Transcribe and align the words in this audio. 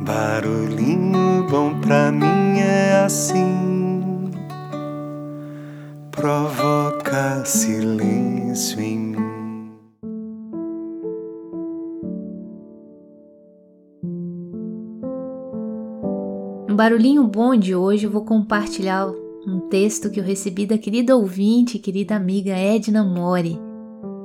Barulhinho 0.00 1.44
bom 1.50 1.80
pra 1.80 2.12
mim 2.12 2.60
é 2.60 3.02
assim, 3.04 4.30
provoca 6.12 7.44
silêncio 7.44 8.80
em 8.80 8.98
mim. 8.98 9.72
No 16.68 16.76
Barulhinho 16.76 17.26
Bom 17.26 17.56
de 17.56 17.74
hoje 17.74 18.04
eu 18.04 18.10
vou 18.10 18.24
compartilhar 18.24 19.08
um 19.46 19.68
texto 19.68 20.10
que 20.10 20.20
eu 20.20 20.24
recebi 20.24 20.64
da 20.64 20.78
querida 20.78 21.16
ouvinte, 21.16 21.76
querida 21.78 22.14
amiga 22.14 22.52
Edna 22.52 23.02
Mori, 23.02 23.58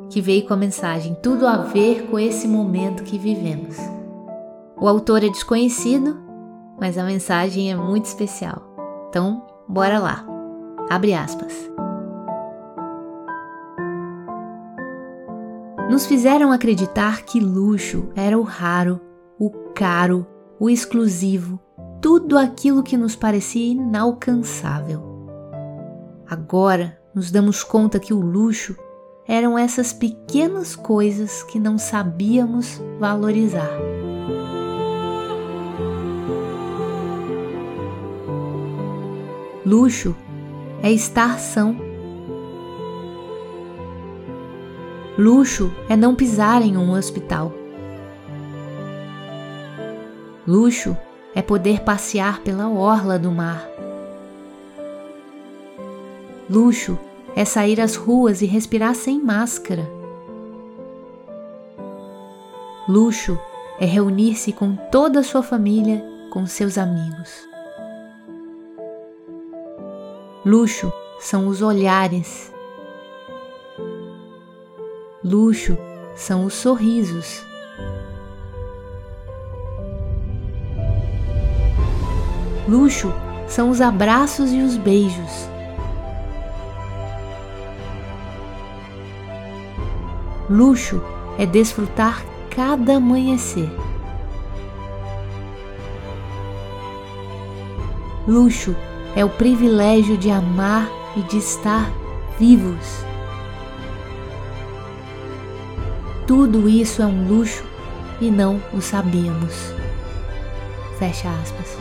que 0.07 0.21
veio 0.21 0.45
com 0.45 0.53
a 0.53 0.57
mensagem 0.57 1.17
Tudo 1.21 1.47
a 1.47 1.57
ver 1.57 2.03
com 2.11 2.19
esse 2.19 2.47
momento 2.47 3.03
que 3.03 3.17
vivemos. 3.17 3.92
O 4.83 4.87
autor 4.89 5.23
é 5.23 5.29
desconhecido, 5.29 6.19
mas 6.77 6.97
a 6.97 7.05
mensagem 7.05 7.71
é 7.71 7.75
muito 7.75 8.03
especial. 8.03 8.61
Então, 9.07 9.47
bora 9.65 9.97
lá. 9.97 10.25
Abre 10.89 11.13
aspas. 11.13 11.71
Nos 15.89 16.05
fizeram 16.05 16.51
acreditar 16.51 17.23
que 17.23 17.39
luxo 17.39 18.09
era 18.13 18.37
o 18.37 18.41
raro, 18.41 18.99
o 19.39 19.49
caro, 19.73 20.27
o 20.59 20.69
exclusivo, 20.69 21.57
tudo 22.01 22.37
aquilo 22.37 22.83
que 22.83 22.97
nos 22.97 23.15
parecia 23.15 23.71
inalcançável. 23.71 25.01
Agora 26.29 26.99
nos 27.15 27.31
damos 27.31 27.63
conta 27.63 28.01
que 28.01 28.13
o 28.13 28.19
luxo 28.19 28.75
eram 29.25 29.57
essas 29.57 29.93
pequenas 29.93 30.75
coisas 30.75 31.41
que 31.43 31.57
não 31.57 31.77
sabíamos 31.77 32.81
valorizar. 32.99 33.92
Luxo 39.65 40.13
é 40.81 40.91
estar 40.91 41.39
são. 41.39 41.77
Luxo 45.17 45.71
é 45.87 45.95
não 45.95 46.13
pisar 46.13 46.61
em 46.61 46.75
um 46.75 46.91
hospital. 46.91 47.53
Luxo 50.45 50.97
é 51.33 51.41
poder 51.41 51.79
passear 51.79 52.41
pela 52.41 52.67
orla 52.67 53.17
do 53.17 53.31
mar. 53.31 53.65
Luxo 56.49 56.99
é 57.33 57.45
sair 57.45 57.79
às 57.79 57.95
ruas 57.95 58.41
e 58.41 58.45
respirar 58.45 58.93
sem 58.95 59.17
máscara. 59.23 59.89
Luxo 62.89 63.39
é 63.79 63.85
reunir-se 63.85 64.51
com 64.51 64.75
toda 64.91 65.21
a 65.21 65.23
sua 65.23 65.41
família, 65.41 66.03
com 66.29 66.45
seus 66.45 66.77
amigos. 66.77 67.52
Luxo 70.45 70.91
são 71.21 71.47
os 71.47 71.61
olhares. 71.61 72.53
Luxo 75.23 75.77
são 76.15 76.43
os 76.43 76.53
sorrisos. 76.53 77.41
Luxo 82.67 83.09
são 83.47 83.69
os 83.69 83.79
abraços 83.79 84.51
e 84.51 84.59
os 84.59 84.75
beijos. 84.75 85.47
Luxo 90.49 91.01
é 91.39 91.45
desfrutar 91.45 92.21
cada 92.49 92.97
amanhecer. 92.97 93.71
Luxo 98.27 98.75
é 99.15 99.23
o 99.23 99.29
privilégio 99.29 100.17
de 100.17 100.29
amar 100.29 100.89
e 101.15 101.21
de 101.21 101.37
estar 101.37 101.91
vivos. 102.39 103.03
Tudo 106.25 106.67
isso 106.69 107.01
é 107.01 107.05
um 107.05 107.27
luxo 107.27 107.63
e 108.19 108.31
não 108.31 108.61
o 108.73 108.81
sabíamos. 108.81 109.73
Fecha 110.97 111.29
aspas. 111.41 111.77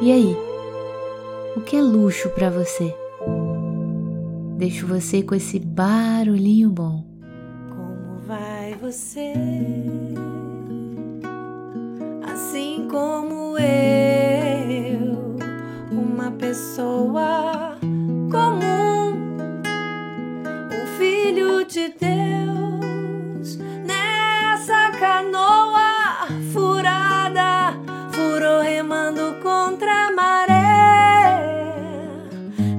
E 0.00 0.10
aí? 0.10 0.36
O 1.56 1.60
que 1.60 1.76
é 1.76 1.80
luxo 1.80 2.28
para 2.30 2.50
você? 2.50 2.94
Deixo 4.58 4.86
você 4.86 5.22
com 5.22 5.34
esse 5.34 5.58
barulhinho 5.58 6.70
bom. 6.70 7.04
Como 7.70 8.18
vai 8.26 8.74
você? 8.74 9.32
Pessoa 16.38 17.76
comum, 18.30 19.12
um 20.72 20.86
filho 20.98 21.64
de 21.64 21.88
Deus, 21.90 23.56
nessa 23.84 24.90
canoa 24.98 26.26
furada, 26.52 27.74
furou 28.12 28.60
remando 28.62 29.36
contra 29.42 30.08
a 30.08 30.12
maré. 30.12 31.42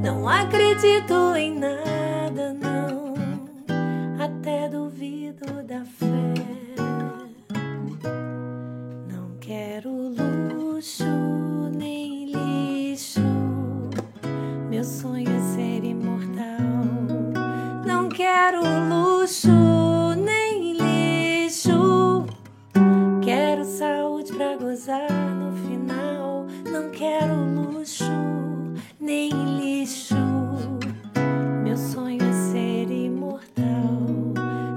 Não 0.04 0.28
acredito 0.28 1.36
em 1.36 1.58
nada, 1.58 2.54
não, 2.54 3.14
até 4.20 4.68
duvido 4.70 5.64
da 5.64 5.86
fé. 5.86 6.43
meu 14.84 14.92
sonho 14.92 15.30
é 15.30 15.40
ser 15.56 15.86
imortal. 15.86 16.60
Não 17.88 18.10
quero 18.10 18.60
luxo 18.90 19.48
nem 20.18 20.74
lixo. 20.74 22.26
Quero 23.24 23.64
saúde 23.64 24.34
pra 24.34 24.58
gozar 24.58 25.10
no 25.10 25.54
final. 25.56 26.48
Não 26.70 26.90
quero 26.90 27.34
luxo 27.34 28.04
nem 29.00 29.30
lixo. 29.32 30.18
Meu 31.64 31.78
sonho 31.78 32.22
é 32.22 32.34
ser 32.52 32.92
imortal. 32.92 33.64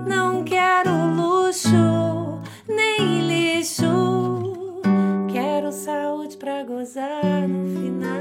Não 0.07 0.45
quero 0.45 0.93
luxo 1.17 2.41
nem 2.69 3.27
lixo. 3.27 4.71
Quero 5.33 5.73
saúde 5.73 6.37
pra 6.37 6.63
gozar 6.63 7.49
no 7.49 7.67
final. 7.81 8.16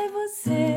vai 0.00 0.08
você? 0.08 0.69